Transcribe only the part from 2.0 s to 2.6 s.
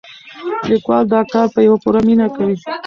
مینه کوي.